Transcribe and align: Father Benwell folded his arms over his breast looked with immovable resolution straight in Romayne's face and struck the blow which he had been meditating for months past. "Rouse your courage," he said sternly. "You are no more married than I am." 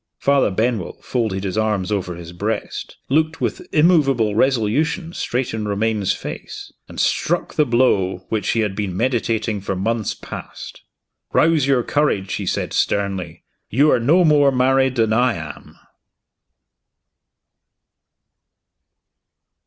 Father 0.17 0.49
Benwell 0.49 0.99
folded 1.03 1.43
his 1.43 1.59
arms 1.59 1.91
over 1.91 2.15
his 2.15 2.33
breast 2.33 2.97
looked 3.07 3.39
with 3.39 3.71
immovable 3.71 4.33
resolution 4.33 5.13
straight 5.13 5.53
in 5.53 5.67
Romayne's 5.67 6.11
face 6.11 6.73
and 6.87 6.99
struck 6.99 7.53
the 7.53 7.67
blow 7.67 8.25
which 8.29 8.49
he 8.53 8.61
had 8.61 8.75
been 8.75 8.97
meditating 8.97 9.61
for 9.61 9.75
months 9.75 10.15
past. 10.15 10.81
"Rouse 11.33 11.67
your 11.67 11.83
courage," 11.83 12.33
he 12.33 12.47
said 12.47 12.73
sternly. 12.73 13.43
"You 13.69 13.91
are 13.91 13.99
no 13.99 14.25
more 14.25 14.51
married 14.51 14.95
than 14.95 15.13
I 15.13 15.35
am." 15.35 15.77